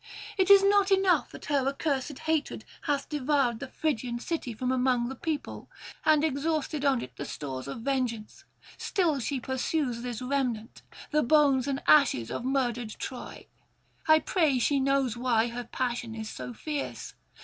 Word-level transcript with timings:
It 0.35 0.49
is 0.49 0.63
not 0.63 0.89
enough 0.89 1.29
that 1.29 1.45
her 1.45 1.67
accursed 1.67 2.17
hatred 2.17 2.65
hath 2.87 3.07
devoured 3.07 3.59
the 3.59 3.67
Phrygian 3.67 4.17
city 4.17 4.51
from 4.51 4.71
among 4.71 5.09
the 5.09 5.15
people, 5.15 5.69
and 6.03 6.23
exhausted 6.23 6.83
on 6.83 7.03
it 7.03 7.15
the 7.17 7.23
stores 7.23 7.67
of 7.67 7.81
vengeance; 7.81 8.43
still 8.79 9.19
she 9.19 9.39
pursues 9.39 10.01
this 10.01 10.19
remnant, 10.19 10.81
the 11.11 11.21
bones 11.21 11.67
and 11.67 11.83
ashes 11.85 12.31
of 12.31 12.43
murdered 12.43 12.89
Troy. 12.97 13.45
I 14.07 14.17
pray 14.17 14.57
she 14.57 14.79
know 14.79 15.07
why 15.09 15.49
her 15.49 15.65
passion 15.65 16.15
is 16.15 16.31
so 16.31 16.51
fierce. 16.51 17.13